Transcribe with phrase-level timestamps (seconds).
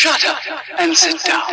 [0.00, 0.38] Shut up
[0.78, 1.44] and sit down.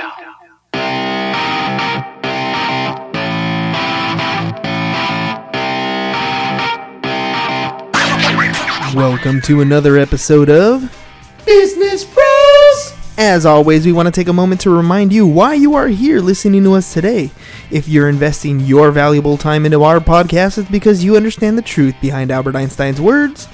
[8.96, 10.98] Welcome to another episode of
[11.46, 12.94] Business Bros.
[13.18, 16.22] As always, we want to take a moment to remind you why you are here
[16.22, 17.32] listening to us today.
[17.70, 21.96] If you're investing your valuable time into our podcast, it's because you understand the truth
[22.00, 23.50] behind Albert Einstein's words.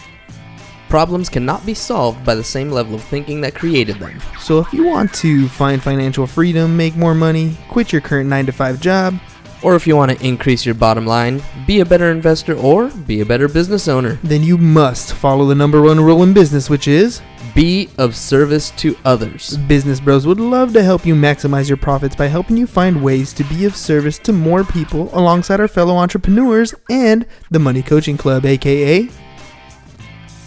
[0.93, 4.21] Problems cannot be solved by the same level of thinking that created them.
[4.39, 8.45] So if you want to find financial freedom, make more money, quit your current 9
[8.45, 9.19] to 5 job,
[9.63, 13.21] Or if you want to increase your bottom line, be a better investor, or be
[13.21, 16.87] a better business owner, then you must follow the number one rule in business, which
[16.87, 17.23] is
[17.55, 19.57] be of service to others.
[19.67, 23.33] Business Bros would love to help you maximize your profits by helping you find ways
[23.33, 28.17] to be of service to more people alongside our fellow entrepreneurs and the Money Coaching
[28.17, 29.09] Club, aka.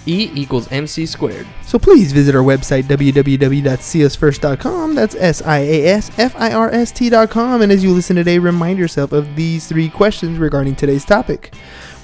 [0.07, 1.47] E equals MC squared.
[1.63, 4.95] So please visit our website www.seeusfirst.com.
[4.95, 7.63] That's S I A S F I R S T.com.
[7.63, 11.55] And as you listen today, remind yourself of these three questions regarding today's topic.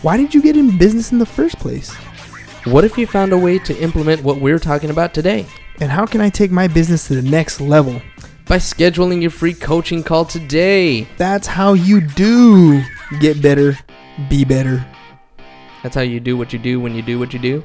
[0.02, 1.94] Why did you get in business in the first place?
[2.64, 5.46] What if you found a way to implement what we're talking about today?
[5.80, 8.00] And how can I take my business to the next level?
[8.46, 11.08] By scheduling your free coaching call today.
[11.16, 12.82] That's how you do
[13.20, 13.78] get better,
[14.28, 14.84] be better.
[15.82, 17.64] That's how you do what you do when you do what you do.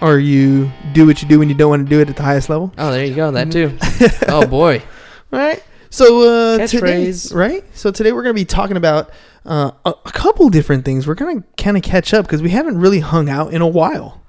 [0.00, 2.22] Or you do what you do when you don't want to do it at the
[2.22, 2.72] highest level.
[2.78, 3.30] Oh, there you go.
[3.30, 3.76] That too.
[4.28, 4.82] oh boy.
[5.32, 5.62] All right.
[5.90, 6.22] So
[6.56, 7.64] uh, today, right?
[7.76, 9.10] So today we're going to be talking about
[9.44, 11.06] uh, a, a couple different things.
[11.06, 13.66] We're going to kind of catch up because we haven't really hung out in a
[13.66, 14.22] while.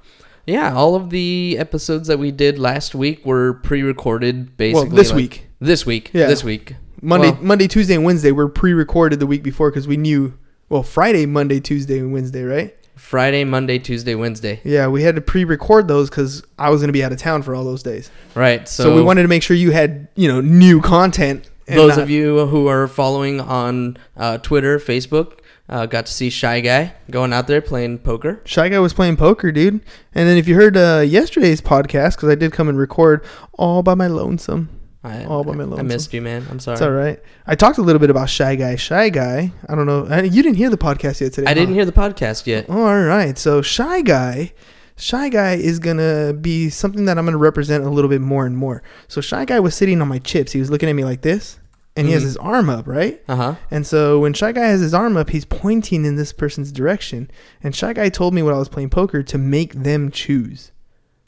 [0.48, 4.90] Yeah, all of the episodes that we did last week were pre-recorded basically.
[4.90, 6.10] well, this like- week, This week.
[6.14, 6.28] Yeah.
[6.28, 6.76] This week.
[7.00, 10.34] Monday, Well- Monday, Tuesday, and Wednesday were pre-recorded the week before because we knew.
[10.68, 12.76] Well, Friday, Monday, Tuesday, and Wednesday, right?
[13.02, 14.62] Friday, Monday, Tuesday, Wednesday.
[14.64, 17.42] Yeah, we had to pre-record those because I was going to be out of town
[17.42, 18.10] for all those days.
[18.36, 18.70] Right.
[18.70, 21.50] So, So, we wanted to make sure you had, you know, new content.
[21.68, 26.14] and those not- of you who are following on uh, Twitter, Facebook, uh, got to
[26.14, 28.42] see Shy Guy going out there playing poker.
[28.46, 29.82] Shy Guy was playing poker, dude.
[30.16, 33.82] And then if you heard uh, yesterday's podcast, because I did come and record all
[33.84, 34.70] by my lonesome.
[35.04, 35.88] I, All by my I lonesome.
[35.88, 36.46] missed you, man.
[36.52, 36.74] I'm sorry.
[36.76, 37.20] It's all right.
[37.48, 38.76] I talked a little bit about Shy Guy.
[38.76, 39.52] Shy Guy.
[39.68, 40.06] I don't know.
[40.08, 41.50] I, you didn't hear the podcast yet today.
[41.50, 42.68] I didn't hear the podcast yet.
[42.70, 43.36] Oh, all right.
[43.38, 44.54] So Shy Guy.
[44.98, 48.56] Shy Guy is gonna be something that I'm gonna represent a little bit more and
[48.56, 48.84] more.
[49.08, 50.52] So Shy Guy was sitting on my chips.
[50.52, 51.58] He was looking at me like this,
[51.96, 52.26] and he has Mhm.
[52.26, 53.20] his arm up, right?
[53.28, 53.56] Uh huh.
[53.72, 57.32] And so when Shy Guy has his arm up, he's pointing in this person's direction.
[57.64, 60.72] And Shy Guy told me when I was playing poker to make them choose.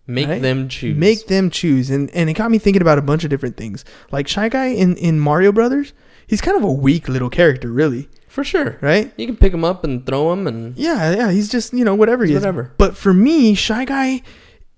[0.05, 0.41] Make Right?
[0.41, 0.97] them choose.
[0.97, 1.89] Make them choose.
[1.89, 3.85] And and it got me thinking about a bunch of different things.
[4.11, 5.93] Like Shy Guy in, in Mario Brothers,
[6.27, 8.09] he's kind of a weak little character, really.
[8.27, 8.77] for sure.
[8.81, 9.13] Right?
[9.15, 11.95] You can pick him up and throw him and Yeah, yeah, he's just, you know,
[11.95, 12.39] whatever he is.
[12.41, 12.73] whatever.
[12.77, 14.21] But for me, Shy Guy,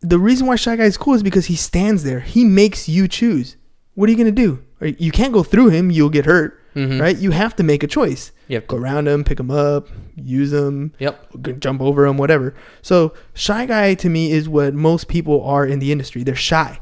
[0.01, 2.19] the reason why Shy Guy is cool is because he stands there.
[2.19, 3.55] He makes you choose.
[3.95, 4.59] What are you gonna do?
[4.81, 6.99] You can't go through him, you'll get hurt, Mhm.
[7.01, 7.17] right?
[7.17, 8.31] You have to make a choice.
[8.49, 10.91] Have Go around them, pick them up, use them.
[10.99, 11.59] Yep.
[11.59, 12.53] jump over them, whatever.
[12.81, 16.23] So Shy Guy to me is what most people are in the industry.
[16.23, 16.79] They're shy.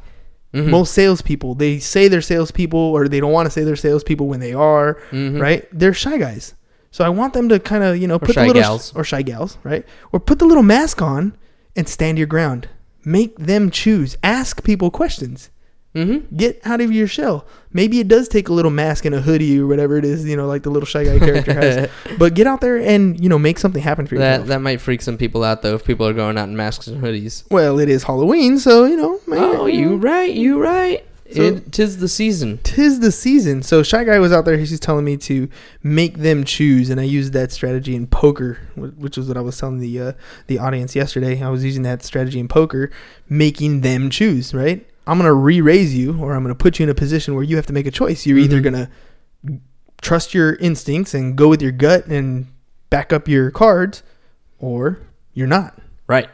[0.53, 0.67] Mhm.
[0.67, 4.39] Most salespeople, they say they're salespeople or they don't want to say they're salespeople when
[4.39, 5.39] they are, Mhm.
[5.41, 5.65] right?
[5.71, 6.53] They're shy guys.
[6.91, 8.93] So I want them to kind of, you know, put shy the little gals.
[8.95, 9.83] or shy gals, right?
[10.11, 11.33] Or put the little mask on
[11.75, 12.67] and stand your ground.
[13.03, 14.15] Make them choose.
[14.23, 15.49] Ask people questions.
[15.95, 16.23] Mhm.
[16.35, 17.45] Get out of your shell.
[17.71, 20.35] Maybe it does take a little mask and a hoodie or whatever it is, you
[20.35, 21.89] know, like the little shy guy character has.
[22.17, 24.47] But get out there and, you know, make something happen for yourself.
[24.47, 26.87] That that might freak some people out though if people are going out in masks
[26.87, 27.43] and hoodies.
[27.51, 29.19] well, it is Halloween, so, you know.
[29.27, 31.05] maybe- Oh, you right, you right.
[31.31, 32.59] So- it tis the season.
[32.63, 33.63] tis the season.
[33.63, 34.57] So Shy Guy was out there.
[34.57, 35.47] He's just telling me to
[35.81, 39.57] make them choose, and I used that strategy in poker, which was what I was
[39.57, 40.11] telling the uh,
[40.47, 41.41] the audience yesterday.
[41.41, 42.91] I was using that strategy in poker,
[43.29, 44.53] making them choose.
[44.53, 44.85] Right?
[45.05, 47.65] I'm gonna re-raise you, or I'm gonna put you in a position where you have
[47.67, 48.25] to make a choice.
[48.25, 48.63] You're either Mhm.
[48.63, 48.89] gonna
[50.01, 52.47] trust your instincts and go with your gut and
[52.89, 54.03] back up your cards,
[54.59, 54.99] or
[55.33, 55.77] you're not.
[56.07, 56.27] Right.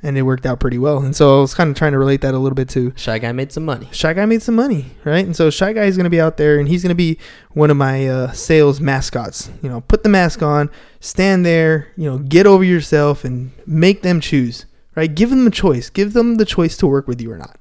[0.00, 0.98] And it worked out pretty well.
[0.98, 3.18] And so I was kind of trying to relate that a little bit to Shy
[3.18, 3.88] guy made some money.
[3.90, 5.26] Shy Guy made some money, right?
[5.26, 7.18] And so Shy Guy is going to be out there, and he's going to be
[7.50, 9.50] one of my uh, sales mascots.
[9.60, 14.02] You know, put the mask on, stand there, you know, get over yourself, and make
[14.02, 15.12] them choose, right?
[15.12, 15.90] Give them the choice.
[15.90, 17.58] Give them the choice to work with you or not.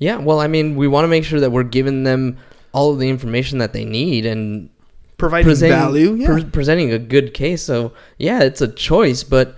[0.00, 2.38] Yeah, well, I mean, we want to make sure that we're giving them
[2.72, 4.70] all of the information that they need and
[5.18, 6.26] Providing presenting value, yeah.
[6.26, 7.62] pre- presenting a good case.
[7.62, 9.54] So yeah, it's a choice, but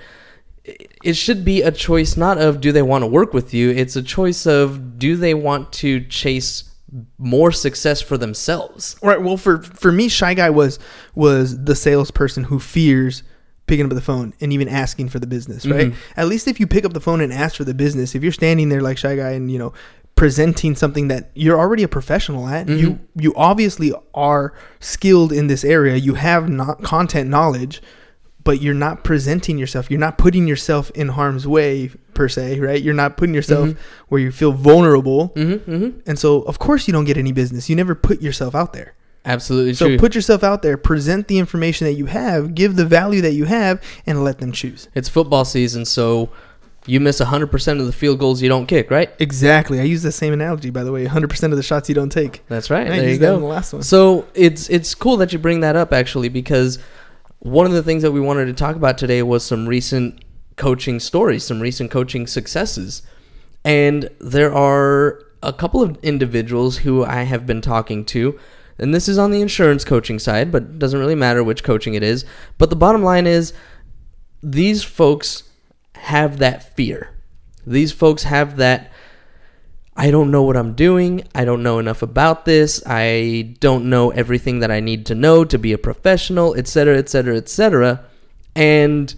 [0.64, 3.70] it should be a choice not of do they want to work with you.
[3.70, 6.64] It's a choice of do they want to chase
[7.18, 8.96] more success for themselves.
[9.02, 9.22] Right.
[9.22, 10.78] Well, for for me, Shy Guy was
[11.14, 13.22] was the salesperson who fears
[13.68, 15.64] picking up the phone and even asking for the business.
[15.64, 15.92] Right.
[15.92, 15.94] Mhm.
[16.16, 18.32] At least if you pick up the phone and ask for the business, if you're
[18.32, 19.72] standing there like Shy Guy and you know
[20.22, 22.68] presenting something that you're already a professional at.
[22.68, 22.78] Mm-hmm.
[22.78, 25.96] You you obviously are skilled in this area.
[25.96, 27.82] You have not content knowledge,
[28.44, 29.90] but you're not presenting yourself.
[29.90, 32.80] You're not putting yourself in harm's way per se, right?
[32.80, 34.04] You're not putting yourself Mm-hmm.
[34.10, 35.30] where you feel vulnerable.
[35.30, 36.00] Mm-hmm, mm-hmm.
[36.08, 37.68] And so, of course, you don't get any business.
[37.68, 38.94] You never put yourself out there.
[39.24, 39.96] Absolutely So true.
[39.96, 43.32] So put yourself out there, present the information that you have, give the value that
[43.34, 44.88] you have, and let them choose.
[44.94, 46.28] it's football season, so
[46.86, 49.10] you miss 100% of the field goals you don't kick, right?
[49.18, 49.78] Exactly.
[49.78, 51.06] I use the same analogy, by the way.
[51.06, 52.42] 100% of the shots you don't take.
[52.48, 52.86] That's right.
[52.86, 53.36] I there you used that go.
[53.36, 53.82] in the last one.
[53.82, 56.78] So it's it's cool that you bring that up actually because
[57.38, 60.24] one of the things that we wanted to talk about today was some recent
[60.56, 63.02] coaching stories, some recent coaching successes.
[63.64, 68.38] And there are a couple of individuals who I have been talking to,
[68.78, 71.94] and this is on the insurance coaching side, but it doesn't really matter which coaching
[71.94, 72.24] it is.
[72.58, 73.52] But the bottom line is
[74.42, 75.44] these folks
[76.02, 77.10] have that fear.
[77.66, 78.90] These folks have that
[79.94, 81.28] I don't know what I'm doing.
[81.34, 82.82] I don't know enough about this.
[82.86, 87.36] I don't know everything that I need to know to be a professional, etc., etc.,
[87.36, 88.04] etc.
[88.56, 89.14] And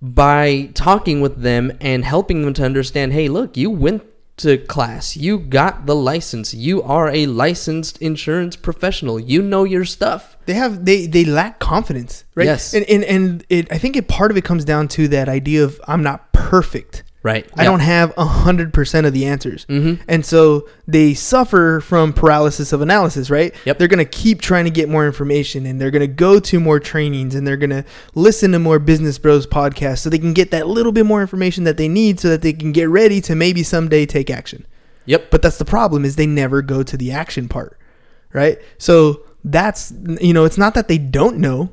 [0.00, 4.02] by talking with them and helping them to understand, hey, look, you went
[4.38, 5.16] to class.
[5.16, 6.54] You got the license.
[6.54, 9.20] You are a licensed insurance professional.
[9.20, 10.36] You know your stuff.
[10.46, 12.74] they have they they lack confidence right Yes.
[12.74, 15.62] and and, and it i think it part of it comes down to that idea
[15.62, 17.46] of i'm not perfect Right.
[17.56, 20.00] i don't have a hundred percent of the answers Mhm.
[20.08, 23.78] and so they suffer from paralysis of analysis right Yep.
[23.78, 26.58] they're going to keep trying to get more information and they're going to go to
[26.58, 27.84] more trainings and they're going to
[28.16, 31.64] listen to more business bros podcasts so they can get that little bit more information
[31.64, 34.66] that they need so that they can get ready to maybe someday take action
[35.06, 35.30] Yep.
[35.30, 37.78] but that's the problem is they never go to the action part,
[38.32, 38.58] right?
[38.78, 41.70] So that's you know, it's not that they don't know.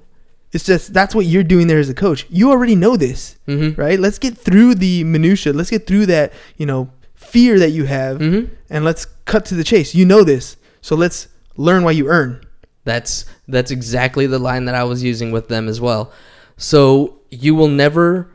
[0.51, 2.25] It's just that's what you're doing there as a coach.
[2.29, 3.77] You already know this, Mhm.
[3.77, 3.99] right?
[3.99, 5.53] Let's get through the minutia.
[5.53, 8.49] Let's get through that, you know, fear that you have Mhm.
[8.69, 9.93] and let's cut to the chase.
[9.93, 10.57] You know this.
[10.81, 12.41] So let's learn why you earn.
[12.85, 16.11] That's that's exactly the line that I was using with them as well.
[16.57, 18.27] So you will never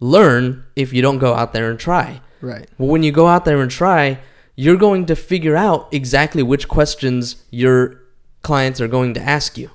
[0.00, 2.20] learn if you don't go out there and try.
[2.40, 2.68] Right.
[2.78, 4.20] Well, when you go out there and try,
[4.54, 8.00] you're going to figure out exactly which questions your
[8.42, 9.70] clients are going to ask you.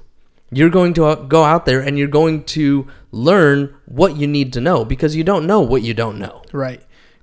[0.56, 4.54] You're going to uh, go out there and you're going to learn what you need
[4.54, 6.42] to know because you don't know what you don't know.
[6.52, 6.82] Right.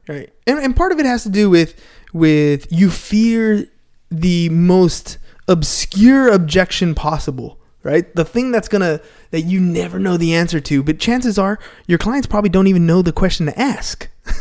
[0.09, 0.33] Right.
[0.47, 1.81] And, and part of it has to do with
[2.13, 3.67] with you fear
[4.11, 5.19] the most
[5.49, 7.59] obscure objection possible.
[7.83, 8.15] Right?
[8.15, 9.01] The thing that's gonna
[9.31, 12.85] that you never know the answer to, but chances are your clients probably don't even
[12.87, 14.07] know the question to ask.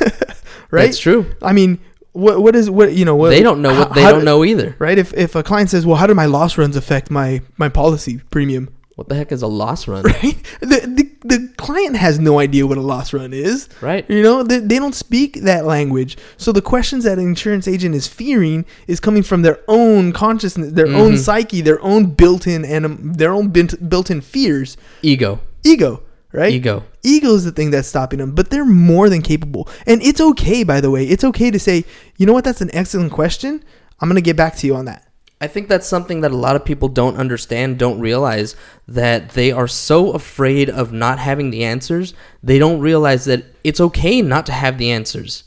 [0.72, 0.86] right?
[0.88, 1.26] That's true.
[1.42, 1.80] I mean,
[2.12, 4.20] what what is what you know what They don't know what how- they how don't
[4.22, 4.76] do- know either.
[4.78, 4.98] Right?
[4.98, 8.20] If if a client says, "Well, how do my loss runs affect my my policy
[8.30, 10.04] premium?" What the heck is a loss run?
[10.10, 10.36] Right?
[10.60, 13.70] The, the the client has no idea what a loss run is.
[13.80, 14.04] Right.
[14.10, 16.18] You know, they, they don't speak that language.
[16.36, 20.74] So the questions that an insurance agent is fearing is coming from their own consciousness,
[20.74, 21.18] their own Mhm.
[21.18, 24.76] psyche, their own built-in and their own built-in fears.
[25.02, 25.40] Ego.
[25.64, 26.04] Ego,
[26.34, 26.52] right?
[26.52, 26.84] Ego.
[27.02, 29.70] Ego is the thing that's stopping them, but they're more than capable.
[29.88, 31.06] And it's okay, by the way.
[31.06, 31.86] It's okay to say,
[32.18, 33.64] you know what, that's an excellent question.
[34.02, 35.06] I'm going to get back to you on that.
[35.42, 38.58] I think that's something that a lot of people don't understand, don't realize
[38.88, 42.14] that they are so afraid of not having the answers,
[42.44, 45.46] they don't realize that it's okay not to have the answers.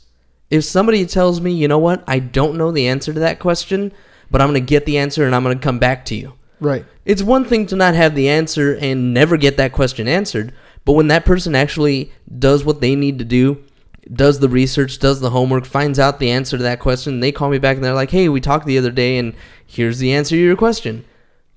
[0.49, 3.91] If somebody tells me, you know what, I don't know the answer to that question,
[4.31, 6.33] but I'm going to get the answer and I'm going to come back to you.
[6.59, 6.85] Right.
[7.05, 10.53] It's one thing to not have the answer and never get that question answered,
[10.85, 13.63] but when that person actually does what they need to do,
[14.11, 17.49] does the research, does the homework, finds out the answer to that question, they call
[17.49, 19.33] me back and they're like, "Hey, we talked the other day and
[19.65, 21.05] here's the answer to your question."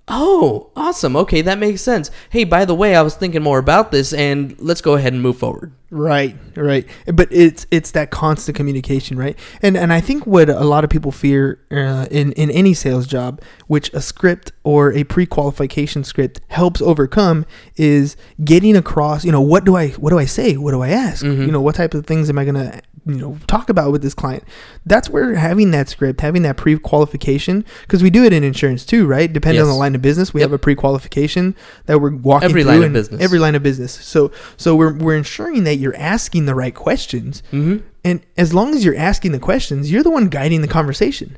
[0.08, 1.16] Oh, awesome.
[1.16, 2.12] Okay, that makes sense.
[2.30, 5.20] Hey, by the way, I was thinking more about this and let's go ahead and
[5.20, 5.72] move forward.
[5.90, 6.86] Right, right.
[7.12, 9.36] But it's it's that constant communication, right?
[9.62, 13.06] And and I think what a lot of people fear uh, in in any sales
[13.06, 17.44] job, which a script or a pre-qualification script helps overcome,
[17.76, 19.24] is getting across.
[19.24, 20.56] You know, what do I what do I say?
[20.56, 21.24] What do I ask?
[21.24, 24.14] You know, what type of things am I gonna you know talk about with this
[24.14, 24.42] client?
[24.84, 29.06] That's where having that script, having that pre-qualification, because we do it in insurance too,
[29.06, 29.32] right?
[29.32, 30.50] Depending on the line of business, we Yep.
[30.50, 31.54] have a pre-qualification
[31.86, 33.20] that we're walking Every through line of business.
[33.22, 33.92] Every line of business.
[33.92, 37.42] So so we're we're ensuring that you're asking the right questions.
[37.52, 37.82] Mhm.
[38.04, 41.36] And as long as you're asking the questions, you're the one guiding the conversation.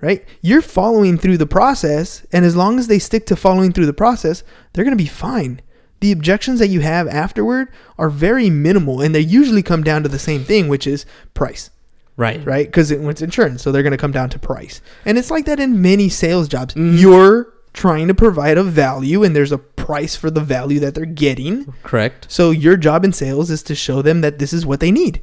[0.00, 0.24] Right?
[0.40, 3.92] You're following through the process, and as long as they stick to following through the
[3.92, 4.42] process,
[4.72, 5.60] they're going to be fine.
[6.02, 10.08] The objections that you have afterward are very minimal, and they usually come down to
[10.08, 11.70] the same thing, which is price
[12.16, 12.44] Right.
[12.44, 12.66] right?
[12.66, 14.80] Because it, it's insurance, so they're going to come down to price.
[15.06, 16.74] And it's like that in many sales jobs.
[16.74, 16.98] Mhm.
[17.00, 21.04] You're trying to provide a value, and there's a price for the value that they're
[21.06, 21.72] getting.
[21.84, 22.26] Correct.
[22.28, 25.22] So your job in sales is to show them that this is what they need.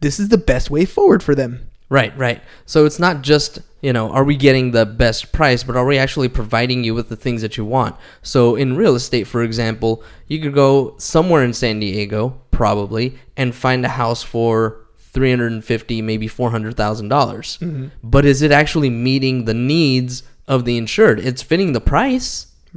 [0.00, 1.60] This is the best way forward for them.
[1.94, 2.40] Right, right.
[2.66, 5.96] So it's not just, you know, are we getting the best price, but are we
[5.96, 7.94] actually providing you with the things that you want?
[8.22, 13.54] So in real estate, for example, you could go somewhere in San Diego, probably, and
[13.54, 14.56] find a house for
[14.98, 17.08] 350 maybe $400,000.
[17.08, 17.86] dollars mm-hmm.
[18.02, 21.20] But is it actually meeting the needs of the insured?
[21.20, 22.28] It's fitting the price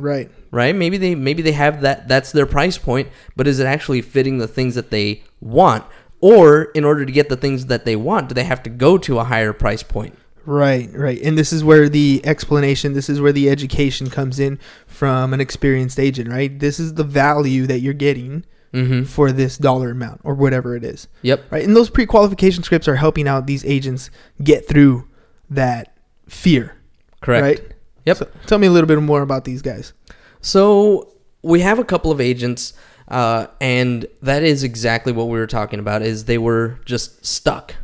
[0.10, 0.30] Right.
[0.52, 4.02] right maybe they maybe they have that that's their price point but is it actually
[4.04, 5.84] fitting the things that they want
[6.20, 8.98] or in order to get the things that they want do they have to go
[8.98, 11.22] to a higher price point Right, right.
[11.22, 15.42] And this is where the explanation, this is where the education comes in from an
[15.42, 16.58] experienced agent, right?
[16.58, 20.84] This is the value that you're getting mm-hmm for this dollar amount or whatever it
[20.84, 21.08] is.
[21.22, 21.64] yep Right?
[21.64, 24.10] And those pre-qualification scripts are helping out these agents
[24.42, 25.08] get through
[25.50, 25.98] that
[26.28, 26.78] fear,
[27.22, 27.74] correct right?
[28.06, 28.18] Yep.
[28.18, 29.94] So tell me a little bit more about these guys.
[30.42, 32.74] So we have a couple of agents,
[33.08, 36.02] uh, and that is exactly what we were talking about.
[36.02, 37.76] Is they were just stuck,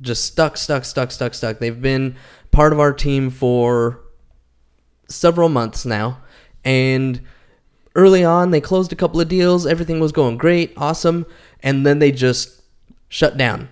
[0.00, 1.58] just stuck, stuck, stuck, stuck, stuck.
[1.58, 2.16] They've been
[2.50, 4.00] part of our team for
[5.08, 6.18] several months now,
[6.64, 7.20] and
[7.94, 9.66] early on they closed a couple of deals.
[9.66, 11.26] Everything was going great, awesome,
[11.62, 12.62] and then they just
[13.08, 13.68] shut down.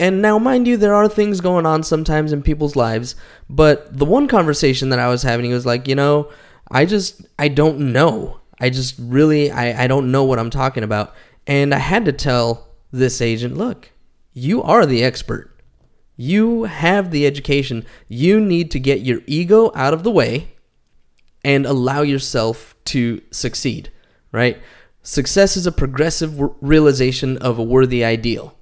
[0.00, 3.14] And now, mind you, there are things going on sometimes in people's lives.
[3.50, 6.30] But the one conversation that I was having, he was like, you know,
[6.70, 8.39] I just, I don't know.
[8.60, 11.14] I just really, I, I don't know what I'm talking about.
[11.46, 13.90] And I had to tell this agent, look,
[14.32, 15.56] you are the expert.
[16.16, 17.86] You have the education.
[18.08, 20.48] You need to get your ego out of the way
[21.42, 23.90] and allow yourself to succeed,
[24.30, 24.58] right?
[25.02, 28.54] Success is a progressive realization of a worthy ideal.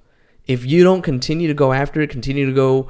[0.47, 2.89] If you don't continue to go after it, continue to go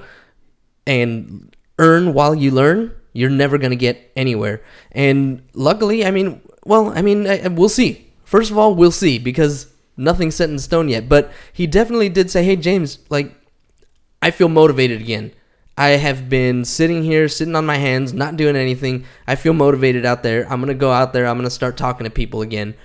[0.86, 4.62] and earn while you learn, you're never going to get anywhere.
[4.92, 8.12] And luckily, I mean, well, I mean, I, we'll see.
[8.24, 11.10] First of all, we'll see because nothing's set in stone yet.
[11.10, 13.34] But he definitely did say, hey, James, like,
[14.22, 15.32] I feel motivated again.
[15.78, 19.06] I have been sitting here, sitting on my hands, not doing anything.
[19.25, 20.44] I feel motivated out there.
[20.51, 21.25] I'm going to go out there.
[21.25, 22.75] I'm going to start talking to people again.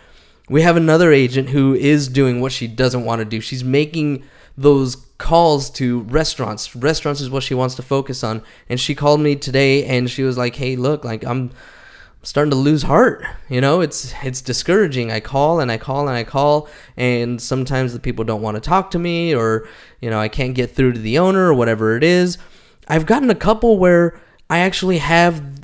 [0.48, 3.40] We have another agent who is doing what she doesn't want to do.
[3.40, 4.24] She's making
[4.56, 6.74] those calls to restaurants.
[6.74, 8.42] Restaurants is what she wants to focus on.
[8.68, 11.50] And she called me today and she was like, "Hey, look, like I'm
[12.26, 13.24] starting to lose heart.
[13.48, 15.12] You know, it's it's discouraging.
[15.12, 18.60] I call and I call and I call, and sometimes the people don't want to
[18.60, 19.68] talk to me, or
[20.00, 22.38] you know, I can't get through to the owner or whatever it is.
[22.88, 24.18] I've gotten a couple where
[24.50, 25.63] I actually have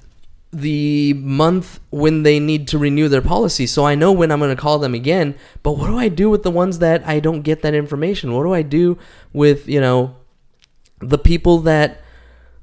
[0.52, 4.54] the month when they need to renew their policy, so I know when I'm going
[4.54, 5.36] to call them again.
[5.62, 8.32] But what do I do with the ones that I don't get that information?
[8.32, 8.98] What do I do
[9.32, 10.16] with you know
[11.00, 12.02] the people that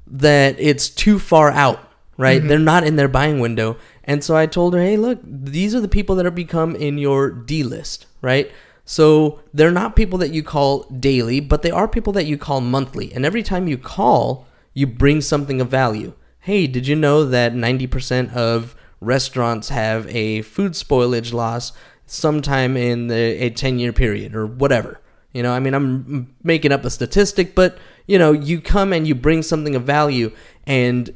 [0.06, 1.80] that it's too far out,
[2.16, 2.38] right?
[2.38, 2.48] Mm-hmm.
[2.48, 3.76] They're not in their buying window.
[4.04, 6.96] And so I told her, hey, look, these are the people that have become in
[6.96, 8.50] your D list, right?
[8.86, 12.62] So they're not people that you call daily, but they are people that you call
[12.62, 13.12] monthly.
[13.12, 16.14] And every time you call, you bring something of value.
[16.40, 21.72] Hey, did you know that 90% of restaurants have a food spoilage loss
[22.06, 25.00] sometime in the, a 10 year period or whatever?
[25.32, 29.06] You know, I mean, I'm making up a statistic, but you know, you come and
[29.06, 30.32] you bring something of value,
[30.66, 31.14] and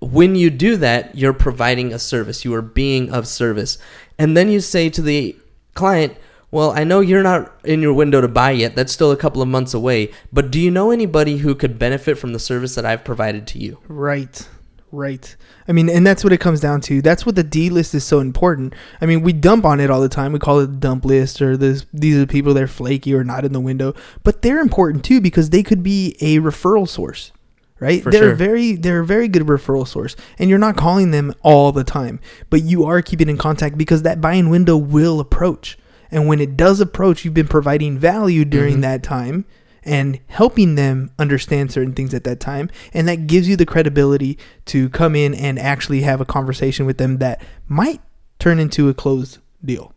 [0.00, 2.44] when you do that, you're providing a service.
[2.44, 3.78] You are being of service,
[4.18, 5.36] and then you say to the
[5.74, 6.16] client,
[6.50, 8.76] "Well, I know you're not in your window to buy yet.
[8.76, 10.10] That's still a couple of months away.
[10.32, 13.58] But do you know anybody who could benefit from the service that I've provided to
[13.58, 14.46] you?" Right.
[14.92, 15.36] Right.
[15.68, 17.00] I mean, and that's what it comes down to.
[17.00, 18.74] That's what the D list is so important.
[19.00, 20.32] I mean, we dump on it all the time.
[20.32, 23.14] We call it the dump list or this these are the people that are flaky
[23.14, 23.94] or not in the window.
[24.24, 27.30] But they're important too because they could be a referral source.
[27.78, 28.02] Right?
[28.02, 28.34] For they're sure.
[28.34, 30.16] very they're a very good referral source.
[30.38, 32.18] And you're not calling them all the time,
[32.50, 35.78] but you are keeping in contact because that buying window will approach.
[36.10, 38.82] And when it does approach, you've been providing value during Mhm.
[38.82, 39.44] that time
[39.84, 42.68] and helping them understand certain things at that time.
[42.92, 46.98] And that gives you the credibility to come in and actually have a conversation with
[46.98, 48.00] them that might
[48.38, 49.92] turn into a closed deal.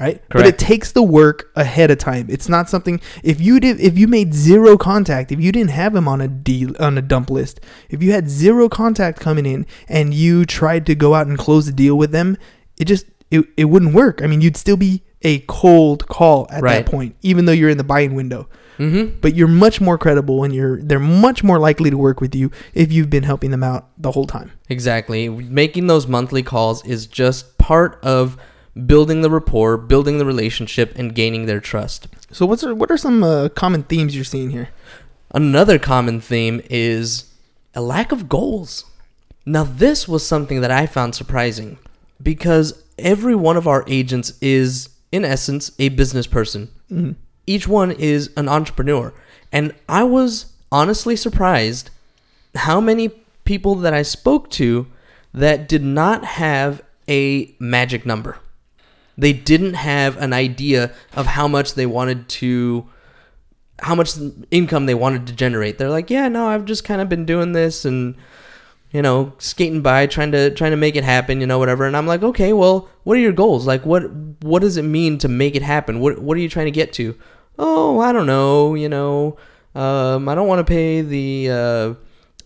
[0.00, 0.20] Right?
[0.30, 2.26] But it takes the work ahead of time.
[2.28, 5.94] It's not something if you did if you made zero contact, if you didn't have
[5.94, 9.64] him on a deal on a dump list, if you had zero contact coming in
[9.88, 12.36] and you tried to go out and close the deal with them,
[12.80, 14.20] it just it, it wouldn't work.
[14.22, 16.84] I mean, you'd still be a cold call at Right.
[16.84, 18.48] that point, even though you're in the buying window
[18.78, 19.18] Mm-hmm.
[19.20, 22.50] but you're much more credible and you're they're much more likely to work with you
[22.72, 24.50] if you've been helping them out the whole time.
[24.70, 25.28] Exactly.
[25.28, 28.36] Making those monthly calls is just part of
[28.86, 32.08] building the rapport, building the relationship, and gaining their trust.
[32.32, 34.70] So what's what are some uh, common themes you're seeing here?
[35.34, 37.26] Another common theme is
[37.74, 38.84] a lack of goals.
[39.44, 41.78] Now, this was something that I found surprising
[42.22, 46.68] because every one of our agents is, in essence, a business person.
[46.90, 47.14] Mhm.
[47.46, 49.12] Each one is an entrepreneur.
[49.52, 51.90] And I was honestly surprised
[52.54, 53.10] how many
[53.44, 54.86] people that I spoke to
[55.34, 58.38] that did not have a magic number.
[59.18, 62.86] They didn't have an idea of how much they wanted to
[63.80, 64.12] how much
[64.52, 65.76] income they wanted to generate.
[65.76, 68.14] They're like, "Yeah, no, I've just kind of been doing this and
[68.92, 71.96] you know, skating by trying to trying to make it happen, you know, whatever." And
[71.96, 73.66] I'm like, "Okay, well, what are your goals?
[73.66, 74.10] Like what
[74.42, 76.00] what does it mean to make it happen?
[76.00, 77.16] What what are you trying to get to?"
[77.58, 79.36] "Oh, I don't know, you know,
[79.74, 81.94] um, I don't want to pay the uh,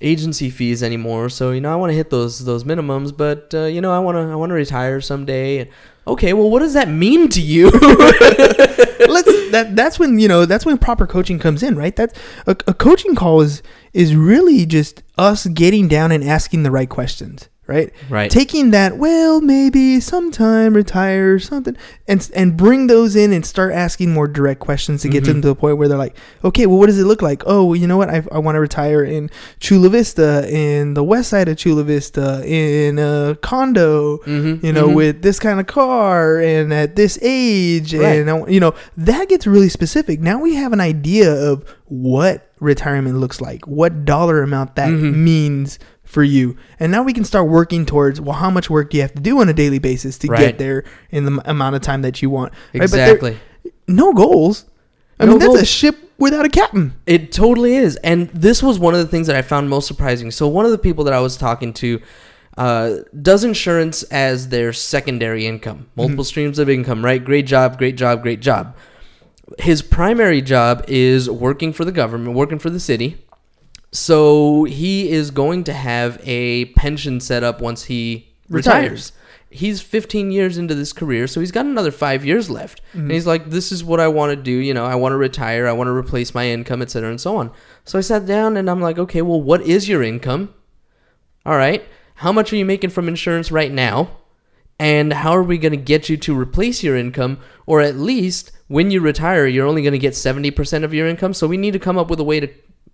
[0.00, 1.28] agency fees anymore.
[1.28, 3.98] So you know, I want to hit those those minimums, but uh, you know, I
[3.98, 5.70] want to I want to retire someday.
[6.06, 7.70] Okay, well, what does that mean to you?
[9.00, 11.94] Let's that that's when you know that's when proper coaching comes in, right?
[11.94, 13.62] That's a, a coaching call is
[13.92, 17.92] is really just us getting down and asking the right questions, right?
[18.08, 18.30] Right.
[18.30, 21.76] Taking that, well, maybe sometime retire or something,
[22.08, 25.26] and and bring those in and start asking more direct questions to get Mhm.
[25.26, 27.42] them to the point where they're like, okay, well, what does it look like?
[27.46, 28.08] Oh, well, you know what?
[28.10, 29.30] I, I want to retire in
[29.60, 34.88] Chula Vista, in the west side of Chula Vista, in a condo, Mhm, you know,
[34.88, 34.94] mhm.
[34.94, 38.20] with this kind of car and at this age, Right.
[38.20, 40.20] and I- you know that gets really specific.
[40.20, 45.14] Now we have an idea of what retirement looks like, what dollar amount that Mhm.
[45.16, 48.96] means for you, and now we can start working towards well, how much work do
[48.96, 50.38] you have to do on a daily basis to Right.
[50.40, 52.52] get there in the amount of time that you want.
[52.72, 52.80] right?
[52.80, 53.36] But exactly.
[53.86, 54.64] no goals.
[55.20, 56.94] I No mean, that's a ship without a captain.
[57.06, 57.96] It totally is.
[57.96, 60.30] And this was one of the things that I found most surprising.
[60.30, 62.00] So, one of the people that I was talking to
[62.58, 67.22] uh, does insurance as their secondary income, multiple streams of income, right?
[67.22, 68.74] Great job, great job, great job.
[69.58, 73.16] His primary job is working for the government, working for the city.
[73.92, 78.82] So, he is going to have a pension set up once he Retires.
[78.82, 79.12] retires.
[79.48, 82.82] He's 15 years into this career, so he's got another five years left.
[82.92, 83.10] And mm-hmm.
[83.12, 84.50] he's like, "This is what I want to do.
[84.50, 85.66] You know, I want to retire.
[85.66, 87.52] I want to replace my income, etc., and so on."
[87.84, 90.52] So I sat down and I'm like, "Okay, well, what is your income?
[91.46, 91.84] All right,
[92.16, 94.10] how much are you making from insurance right now?
[94.78, 98.52] And how are we going to get you to replace your income, or at least
[98.68, 101.32] when you retire, you're only going to get 70% of your income?
[101.32, 102.48] So we need to come up with a way to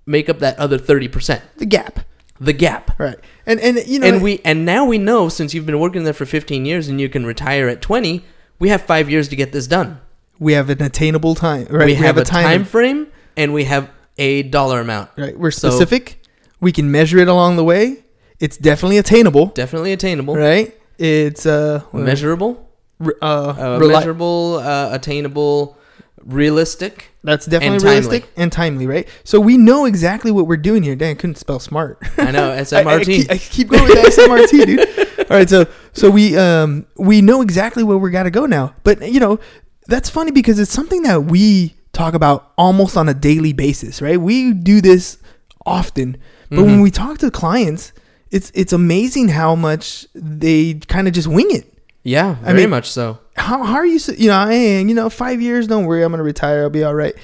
[0.07, 2.01] make up that other 30%, The gap,
[2.41, 3.17] the gap." right?
[3.47, 6.13] And and you know, and we and now we know since you've been working there
[6.13, 8.25] for 15 years and you can retire at 20
[8.59, 10.01] we have five years to get this done
[10.39, 11.87] we have an attainable time, right?
[11.87, 13.89] we, have, a time, frame and we have
[14.19, 15.39] a dollar amount Right.
[15.39, 16.21] We're So- specific.
[16.61, 18.05] we can measure it along the way.
[18.41, 20.75] It's definitely attainable, definitely attainable right?
[20.99, 22.69] It's uh, measurable
[23.01, 25.77] uh, uh, reli- measurable uh, attainable
[26.25, 28.43] realistic That's definitely and realistic timely.
[28.43, 29.09] and timely, right?
[29.25, 30.97] So we know exactly what we're doing here.
[30.97, 31.99] Dang, I couldn't spell smart.
[32.19, 35.29] i know I, I smrt keep, I keep going with SMRT, dude.
[35.31, 38.75] All right, so so we um we know exactly where we got to go now.
[38.85, 39.39] But you know,
[39.87, 44.21] that's funny because it's something that we talk about almost on a daily basis, right?
[44.21, 45.19] We do this
[45.67, 46.17] often,
[46.51, 46.83] but when Mhm.
[46.83, 47.93] we talk to clients,
[48.31, 51.72] it's it's amazing how much they kind of just wing it.
[52.05, 53.99] Yeah I mean- much so How how are you?
[54.19, 55.67] You know, hey, you know, five years.
[55.67, 56.63] Don't worry, I'm gonna retire.
[56.65, 57.15] I'll be all right.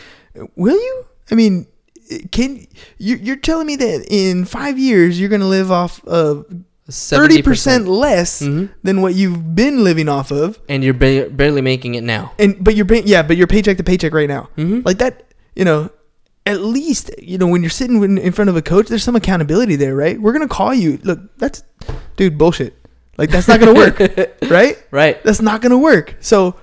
[0.56, 1.04] Will you?
[1.30, 1.66] I mean,
[2.32, 2.66] can
[2.98, 3.16] you?
[3.16, 6.46] You're telling me that in five years you're gonna live off of
[6.90, 8.70] thirty 70% less Mhm.
[8.82, 12.56] than what you've been living off of, and you're ba- barely making it now and
[12.64, 14.48] but you're paying, yeah, but you're paycheck to paycheck right now.
[14.56, 14.84] Mhm.
[14.86, 15.90] Like that, you know.
[16.46, 19.14] At least you know when you're sitting in in front of a coach, there's some
[19.16, 20.18] accountability there, right?
[20.18, 20.98] We're gonna call you.
[21.04, 21.62] Look, that's,
[22.16, 22.72] dude, bullshit.
[23.18, 23.98] Like that's not gonna work,
[24.48, 24.82] right?
[24.90, 26.14] right That's not to work.
[26.20, 26.54] So,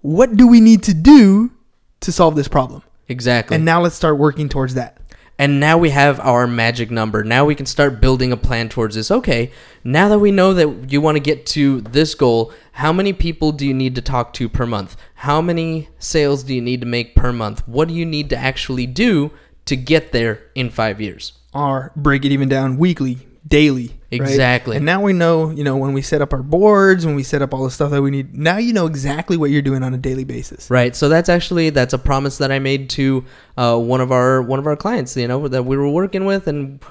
[0.00, 1.52] what do we need to do
[2.00, 2.82] to solve this problem?
[3.08, 4.98] exactly And now let's start working towards that.
[5.38, 7.24] And now we have our magic number.
[7.24, 9.10] Now we can start building a plan towards this.
[9.10, 9.50] Okay,
[9.82, 13.50] now that we know that you want to get to this goal, how many people
[13.50, 14.96] do you need to talk to per month?
[15.14, 17.66] How many sales do you need to make per month?
[17.66, 19.30] What do you need to actually do
[19.64, 21.32] to get there in five years?
[21.54, 24.00] Or break it even down weekly, daily.
[24.20, 24.28] Right?
[24.28, 24.76] Exactly.
[24.76, 27.42] And now we know, you know, when we set up our boards, when we set
[27.42, 29.94] up all the stuff that we need, now you know exactly what you're doing on
[29.94, 30.70] a daily basis.
[30.70, 30.94] Right.
[30.94, 33.24] So that's actually that's a promise that I made to
[33.56, 35.16] uh, one of our one of our clients.
[35.16, 36.84] You know that we were working with, and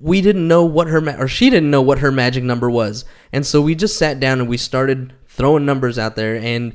[0.00, 3.04] we didn't know what her ma- or she didn't know what her magic number was,
[3.32, 6.74] and so we just sat down and we started throwing numbers out there, and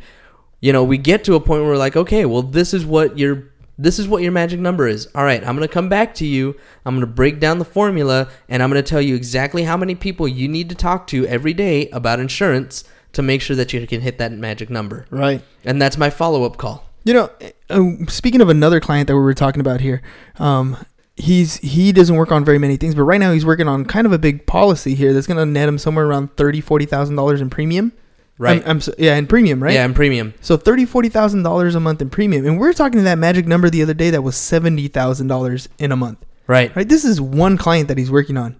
[0.59, 3.17] you know we get to a point where we're like, okay, well this is what
[3.17, 5.07] your this is what your magic number is.
[5.13, 6.55] All right, I'm gonna come back to you.
[6.85, 10.27] I'm gonna break down the formula, and I'm gonna tell you exactly how many people
[10.27, 14.01] you need to talk to every day about insurance to make sure that you can
[14.01, 15.05] hit that magic number.
[15.09, 15.41] Right.
[15.65, 16.83] And that's my follow up call.
[17.03, 17.29] You know,
[17.69, 20.01] uh, speaking of another client that we were talking about here,
[20.39, 20.77] um,
[21.15, 24.05] he's he doesn't work on very many things, but right now he's working on kind
[24.05, 27.15] of a big policy here that's going to net him somewhere around thirty, forty thousand
[27.15, 27.93] dollars in premium.
[28.39, 28.61] Right.
[28.63, 29.73] I'm, I'm so, yeah, in premium, right?
[29.73, 30.33] Yeah, and premium.
[30.41, 33.17] So thirty, forty thousand dollars a month in premium, and we are talking to that
[33.17, 36.23] magic number the other day that was seventy thousand dollars in a month.
[36.45, 36.73] Right.
[36.75, 36.87] Right?
[36.87, 38.55] This is one client that he's working on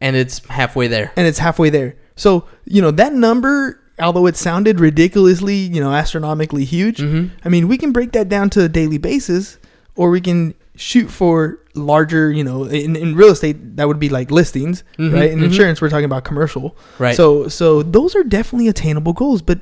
[0.00, 1.12] And it's halfway there.
[1.16, 1.94] and it's halfway there.
[2.16, 7.30] So, you know, that number, although it sounded ridiculously, you know, astronomically huge, Mhm.
[7.44, 9.58] I mean, we can break that down to a daily basis
[9.94, 14.08] or we can shoot for larger, you know, in, in real estate, that would be
[14.08, 15.30] like listings, Mhm, right?
[15.30, 15.46] In mhm.
[15.46, 16.76] insurance, we're talking about commercial.
[16.98, 17.16] Right.
[17.16, 19.58] So, so those are definitely attainable goals, but,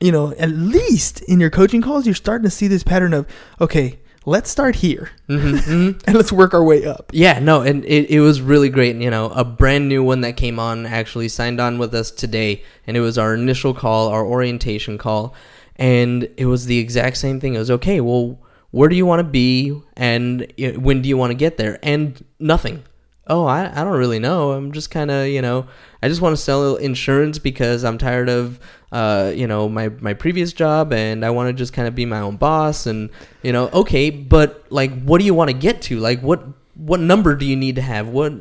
[0.00, 3.26] you know, at least in your coaching calls, you're starting to see this pattern of,
[3.60, 7.10] okay, let's start here hmm hmm and let's work our way up.
[7.14, 8.96] Yeah, no, and it, it was really great.
[8.96, 12.62] You know, a brand new one that came on actually signed on with us today,
[12.86, 15.34] and it was our initial call, our orientation call,
[15.76, 17.54] and it was the exact same thing.
[17.54, 18.00] It was okay.
[18.00, 18.38] Well,
[18.70, 21.78] where do you want to be, and when do you want to get there?
[21.82, 22.84] And nothing.
[23.26, 24.52] Oh, I, I don't really know.
[24.52, 25.66] I'm just kind of you know
[26.02, 28.58] I just want to sell insurance because I'm tired of
[28.90, 32.06] uh you know my my previous job and I want to just kind of be
[32.06, 33.10] my own boss and
[33.42, 35.98] you know okay, but like what do you want to get to?
[35.98, 36.42] Like what
[36.74, 38.08] what number do you need to have?
[38.08, 38.32] What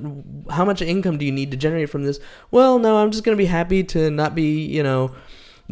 [0.49, 2.19] how much income do you need to generate from this?
[2.51, 5.11] Well, no, I'm just gonna be happy to not be you know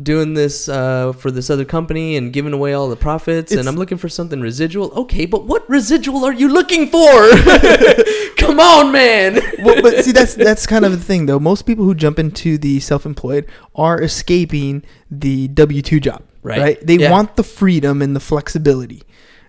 [0.02, 3.70] doing this uh, for this other company and giving away all the profits It's- and
[3.70, 4.92] I'm looking for something residual.
[4.92, 7.00] Okay, but what residual are you looking for?
[8.38, 9.40] Come on, man.
[9.64, 11.40] well, but see, that's that's kind of the thing, though.
[11.40, 16.60] Most people who jump into the self-employed are escaping the W two job, Right.
[16.60, 16.86] right?
[16.86, 17.12] They Yeah.
[17.12, 19.04] want the freedom and the flexibility,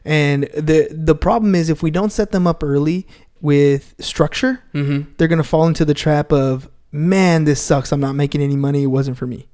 [0.05, 3.07] and the the problem is if we don't set them up early
[3.41, 5.11] with structure, mm-hmm.
[5.19, 7.93] they're gonna fall into the trap of, man, this sucks.
[7.93, 8.85] I'm not making any money.
[8.85, 9.49] It wasn't for me.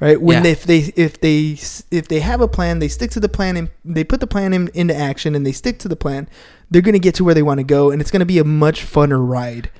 [0.00, 0.42] Right when Yeah.
[0.42, 1.58] they, if they if they
[1.90, 4.52] if they have a plan, they stick to the plan and they put the plan
[4.54, 6.28] in, into action and they stick to the plan.
[6.70, 8.82] They're gonna get to where they want to go, and it's gonna be a much
[8.84, 9.70] funner ride.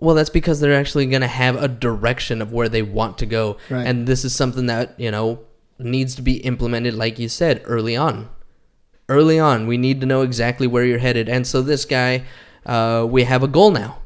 [0.00, 3.26] Well, that's because they're actually going to have a direction of where they want to
[3.26, 3.56] go.
[3.68, 3.84] Right.
[3.84, 5.40] And this is something that, you know,
[5.80, 8.28] needs to be implemented, like you said, early on.
[9.08, 11.28] Early on, we need to know exactly where you're headed.
[11.28, 12.22] And so, this guy,
[12.64, 13.98] uh, we have a goal now.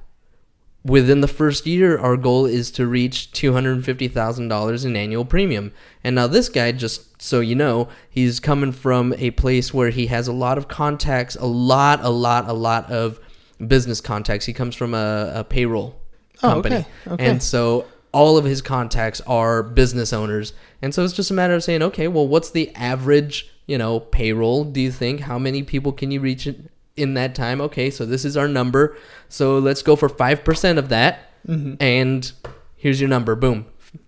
[0.84, 5.72] Within the first year, our goal is to reach $250,000 in annual premium.
[6.02, 10.06] And now, this guy, just so you know, he's coming from a place where he
[10.08, 13.20] has a lot of contacts, a lot, a lot, a lot of
[13.64, 14.46] business contacts.
[14.46, 16.00] He comes from a, a payroll
[16.42, 16.74] Oh, company.
[16.76, 17.26] okay, okay.
[17.26, 20.52] And so all of his contacts are business owners.
[20.82, 24.00] And so it's just a matter of saying, okay, well, what's the average, you know,
[24.00, 24.64] payroll?
[24.64, 25.20] Do you think?
[25.20, 26.48] How many people can you reach
[26.96, 27.60] in- that time?
[27.60, 28.96] Okay, so this is our number.
[29.28, 31.30] So let's go for 5% of that.
[31.46, 31.74] Mm-hmm.
[31.80, 32.32] And
[32.76, 33.34] here's your number.
[33.34, 33.66] Boom.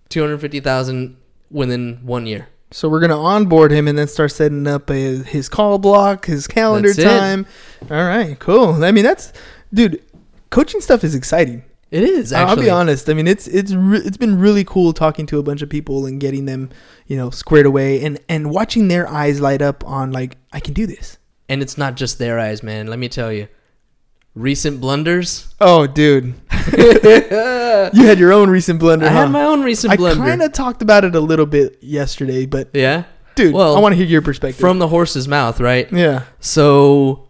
[0.09, 1.17] 250,000
[1.51, 2.47] within one year.
[2.71, 6.47] So we're gonna onboard him and then start setting up a, his call block, his
[6.47, 7.03] calendar That's it.
[7.03, 7.45] time.
[7.83, 8.83] All right, cool.
[8.83, 9.31] I mean, that's
[9.73, 10.03] dude.
[10.49, 11.63] Coaching stuff is exciting.
[11.91, 13.09] It is, I'll be honest.
[13.09, 16.05] I mean, it's it's re- it's been really cool talking to a bunch of people
[16.05, 16.69] and getting them,
[17.07, 20.73] you know, squared away and and watching their eyes light up on like I can
[20.73, 21.17] do this.
[21.47, 22.87] And it's not just their eyes, man.
[22.87, 23.47] Let me tell you.
[24.33, 25.53] Recent blunders.
[25.61, 26.25] Oh, dude,
[26.77, 29.05] you had your own recent blunder.
[29.05, 29.21] I huh?
[29.21, 30.23] had my own recent I blunder.
[30.23, 33.05] I kind of talked about it a little bit yesterday, but yeah.
[33.35, 34.59] dude, Well, I want to hear your perspective.
[34.59, 35.89] From the horse's mouth, right?
[35.89, 37.29] yeah, So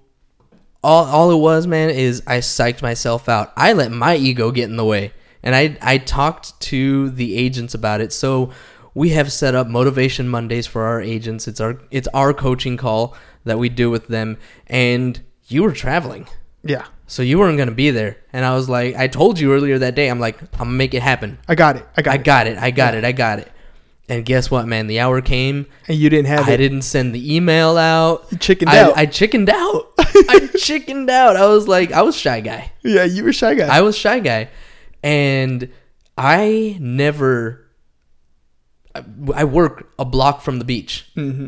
[0.83, 3.53] all all it was, man, is I psyched myself out.
[3.55, 5.13] I let my ego get in the way.
[5.43, 8.13] And I I talked to the agents about it.
[8.13, 8.51] So
[8.95, 11.47] we have set up motivation Mondays for our agents.
[11.47, 16.27] It's our it's our coaching call that we do with them and you were traveling.
[16.63, 18.17] yeah, So you weren't going to be there.
[18.33, 20.75] And I was like I told you earlier that day I'm like I'm going to
[20.75, 21.37] make it happen.
[21.47, 21.85] I got it.
[21.95, 22.23] I got I it.
[22.23, 22.57] got it.
[22.57, 23.03] I got it.
[23.05, 23.51] I got it.
[24.07, 24.85] And guess what, man?
[24.85, 25.65] The hour came.
[25.87, 26.57] and you didn't have I it.
[26.57, 28.25] didn't send the email out.
[28.31, 28.97] You chickened I, out.
[28.97, 29.93] I chickened out.
[29.97, 31.35] I chickened out.
[31.35, 32.71] I was like, I was shy guy.
[32.83, 33.65] yeah, you were shy guy.
[33.65, 34.49] I was shy guy,
[35.03, 35.69] and
[36.17, 37.65] I never.
[38.93, 39.03] I-
[39.33, 41.05] I work a block from the beach.
[41.17, 41.47] mm-hmm.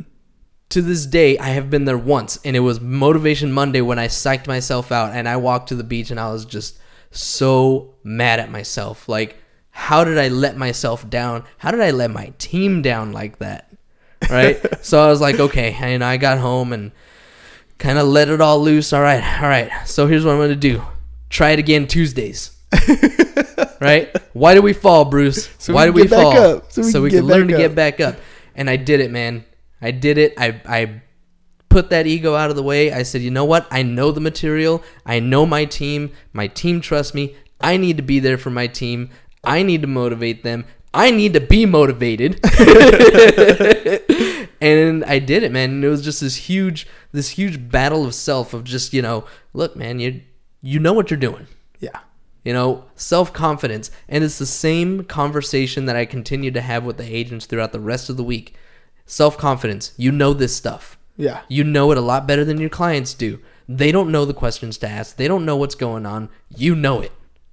[0.69, 4.07] To this day, I have been there once, and it was Motivation Monday when I
[4.07, 6.77] psyched myself out, and I walked to the beach, and I was just
[7.11, 9.07] so mad at myself.
[9.07, 9.37] Like,
[9.71, 11.43] how did I let myself down?
[11.57, 13.71] How did I let my team down like that?
[14.29, 14.61] Right?
[14.83, 16.91] so I was like, okay, and I got home and
[17.77, 18.91] kind of let it all loose.
[18.91, 19.71] All right, all right.
[19.85, 20.81] So here's what I'm gonna do:
[21.29, 22.57] try it again Tuesdays.
[23.79, 24.15] right?
[24.33, 25.49] Why do we fall, Bruce?
[25.57, 26.55] So Why we do we can get back fall?
[26.57, 26.71] up.
[26.71, 28.17] So we so can we can learn to get back up.
[28.55, 29.45] And I did it, man.
[29.81, 30.33] I did it.
[30.37, 31.01] I I
[31.69, 32.91] put that ego out of the way.
[32.91, 33.67] I said, you know what?
[33.71, 34.83] I know the material.
[35.05, 36.11] I know my team.
[36.33, 37.35] My team trusts me.
[37.59, 39.09] I need to be there for my team.
[39.43, 40.65] I need to motivate them.
[40.93, 42.39] I need to be motivated.
[44.61, 45.69] and I did it, man.
[45.71, 49.25] And it was just this huge, this huge battle of self of just, you know,
[49.53, 50.21] look, man, you
[50.61, 51.47] you know what you're doing
[51.79, 51.99] yeah,
[52.43, 56.97] you know self confidence and it's the same conversation that i continue to have with
[56.97, 58.55] the agents throughout the rest of the week
[59.07, 62.69] self confidence you know this stuff yeah, you know it a lot better than your
[62.69, 65.15] clients do They don't know the questions to ask.
[65.17, 66.29] They don't know what's going on.
[66.55, 67.11] You know it.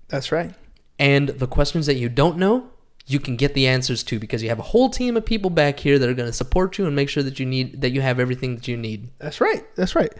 [0.08, 0.52] That's right.
[0.98, 2.68] And the questions that you don't know,
[3.06, 5.80] you can get the answers to because you have a whole team of people back
[5.80, 8.00] here that are going to support you and make sure that you need that you
[8.02, 9.08] have everything that you need.
[9.18, 9.64] That's right.
[9.76, 10.12] That's right.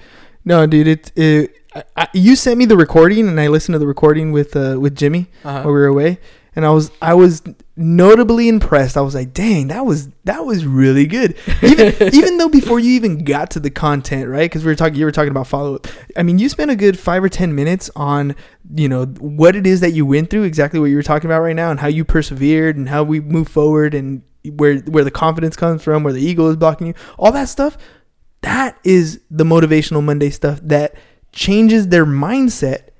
[0.45, 3.79] No, dude, it, it I, I, you sent me the recording, and I listened to
[3.79, 5.63] the recording with uh, with Jimmy Uh-huh.
[5.63, 6.19] while we were away,
[6.57, 7.43] and I was I was
[7.77, 8.97] notably impressed.
[8.97, 11.37] I was like, dang, that was that was really good.
[11.63, 14.51] Even even though before you even got to the content, right?
[14.51, 15.87] Because we were talking, you were talking about follow up.
[16.17, 18.35] I mean, you spent a good five or ten minutes on
[18.75, 21.41] you know what it is that you went through, exactly what you were talking about
[21.41, 25.11] right now, and how you persevered, and how we move forward, and where where the
[25.11, 27.79] confidence comes from, where the ego is blocking you, all that stuff
[28.45, 30.95] that is the motivational Monday stuff that
[31.33, 32.91] changes their mindset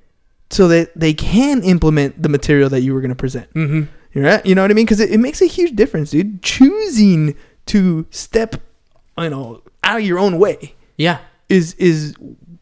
[0.51, 3.53] so that they can implement the material that you were going to present.
[3.55, 3.83] Mm-hmm.
[4.15, 4.47] You're right.
[4.47, 4.85] You know what I mean?
[4.87, 6.43] Because it, it makes a huge difference, dude.
[6.43, 7.35] Choosing
[7.67, 8.57] to step,
[9.19, 11.19] you know, out of your own way Yeah.
[11.49, 12.15] is is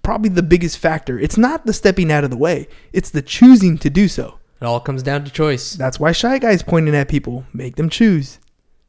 [0.02, 1.18] probably the biggest factor.
[1.18, 4.38] It's not the stepping out of the way; it's the choosing to do so.
[4.60, 5.74] It all comes down to choice.
[5.74, 8.38] That's why shy guys pointing at people make them choose.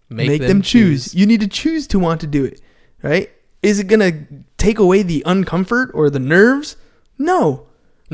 [0.09, 1.15] Make, them, choose.
[1.15, 2.61] You need to choose to want to do it,
[3.01, 3.31] right?
[3.63, 6.75] Is it gonna take away the uncomfort or the nerves?
[7.17, 7.65] No,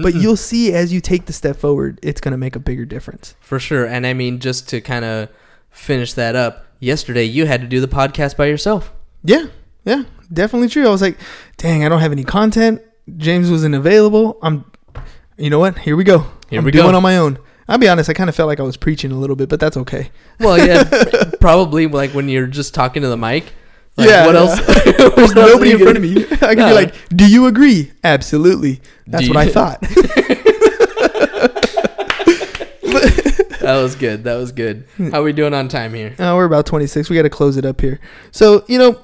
[0.03, 3.35] but you'll see as you take the step forward, it's gonna make a bigger difference.
[3.39, 3.85] For sure.
[3.85, 5.29] And I mean, just to kind of
[5.69, 8.91] finish that up, yesterday you had to do the podcast by yourself.
[9.23, 9.47] Yeah,
[9.85, 10.87] yeah, definitely true.
[10.87, 11.17] I was like,
[11.57, 12.81] dang, I don't have any content.
[13.17, 14.37] James wasn't available.
[14.41, 14.69] I'm,
[15.37, 15.79] you know what?
[15.79, 16.25] Here we go.
[16.49, 16.97] Here I'm we doing go.
[16.97, 17.39] on my own.
[17.67, 18.09] I'll be honest.
[18.09, 20.09] I kind of felt like I was preaching a little bit, but that's okay.
[20.39, 20.89] Well, yeah,
[21.39, 23.53] probably like when you're just talking to the mic.
[23.99, 24.41] Like, Yeah, What yeah.
[24.41, 25.15] else?
[25.15, 26.25] There's nobody in front of me.
[26.41, 26.67] I can No.
[26.69, 28.81] be like, "Do you agree?" Absolutely.
[29.07, 29.83] That's what I thought.
[33.59, 34.23] That was good.
[34.23, 34.85] That was good.
[35.11, 36.15] How we doing on time here?
[36.17, 37.07] Uh, we're about 26.
[37.09, 37.99] We got to close it up here.
[38.31, 38.99] So, you know,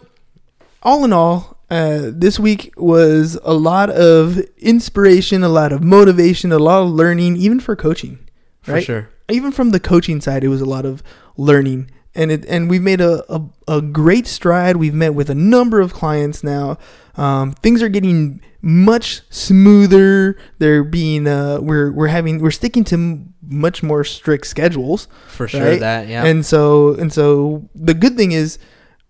[0.81, 6.51] all in all, uh, this week was a lot of inspiration, a lot of motivation,
[6.51, 8.19] a lot of learning, even for coaching.
[8.61, 9.09] For sure.
[9.29, 11.03] Even from the coaching side, it was a lot of
[11.37, 11.91] learning.
[12.15, 14.77] And it, and we've made a, a, a great stride.
[14.77, 16.77] We've met with a number of clients now.
[17.17, 20.37] Um, things are getting much smoother.
[20.57, 25.07] They're being uh, we're we're having we're sticking to m- much more strict schedules.
[25.27, 25.63] For sure.
[25.63, 25.79] Right?
[25.79, 26.25] That yeah.
[26.25, 28.57] And so and so the good thing is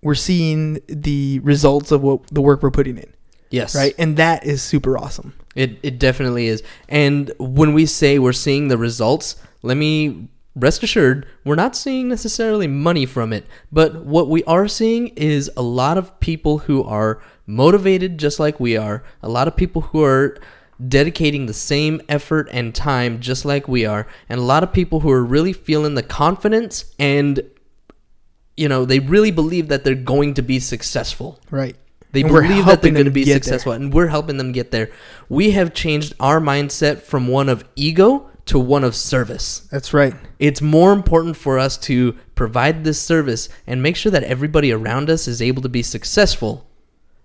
[0.01, 3.11] we're seeing the results of what the work we're putting in,
[3.49, 3.75] yes.
[3.75, 3.95] right?
[3.97, 5.33] And that is super awesome.
[5.55, 6.61] It it definitely is.
[6.89, 12.07] And when we say we're seeing the results, let me rest assured we're not seeing
[12.07, 16.83] necessarily money from it, but what we are seeing is a lot of people who
[16.83, 20.37] are motivated just like we are, a lot of people who are
[20.87, 25.01] dedicating the same effort and time just like we are, and a lot of people
[25.01, 27.41] who are really feeling the confidence and
[28.57, 31.39] you know, they really believe that they're going to be successful.
[31.51, 31.75] Right.
[32.11, 34.89] They And believe that they're going to be successful, and we're helping them get there.
[35.27, 39.60] We have changed our mindset from one of ego to one of service.
[39.71, 40.13] That's right.
[40.39, 45.10] It's more important for us to provide this service and make sure that everybody around
[45.10, 46.67] us is able to be successful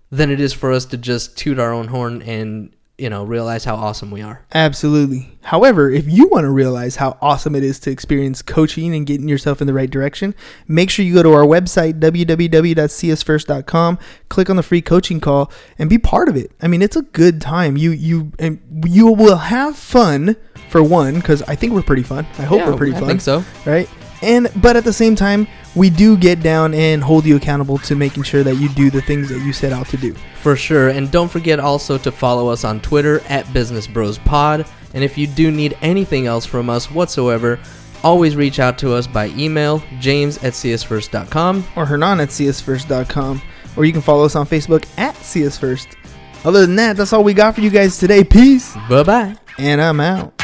[0.09, 3.63] than it is for us to just toot our own horn and, you know, realize
[3.63, 4.45] how awesome we are.
[4.53, 5.37] Absolutely.
[5.43, 9.29] However, if you want to realize how awesome it is to experience coaching and getting
[9.29, 10.35] yourself in the right direction,
[10.67, 15.89] make sure you go to our website, www.csfirst.com, click on the free coaching call, and
[15.89, 16.51] be part of it.
[16.61, 17.77] I mean, it's a good time.
[17.77, 20.35] You you and you will have fun
[20.71, 22.25] for one, because I think we're pretty fun.
[22.39, 23.03] I hope we're pretty fun.
[23.03, 23.09] I fun.
[23.09, 23.43] think so.
[23.65, 23.89] right?
[24.23, 27.95] And but at the same time, we do get down and hold you accountable to
[27.95, 30.15] making sure that you do the things that you set out to do.
[30.41, 30.89] For sure.
[30.89, 34.65] And don't forget also to follow us on Twitter at Business Bros Pod.
[34.93, 37.59] And if you do need anything else from us whatsoever,
[38.03, 41.65] always reach out to us by email, james at csfirst.com.
[41.75, 43.41] Or Hernan at csfirst.com.
[43.77, 45.95] Or you can follow us on Facebook at csfirst.
[46.43, 48.23] Other than that, that's all we got for you guys today.
[48.23, 48.75] Peace.
[48.89, 49.35] Bye bye.
[49.57, 50.40] And I'm out.